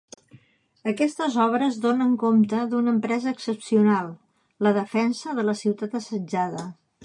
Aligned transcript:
Aquestes 0.91 1.35
obres 1.43 1.77
donen 1.83 2.15
compte 2.23 2.63
d’una 2.73 2.93
empresa 2.95 3.31
excepcional: 3.35 4.11
la 4.69 4.75
defensa 4.81 5.39
de 5.41 5.49
la 5.51 5.59
ciutat 5.65 5.99
assetjada. 6.05 6.69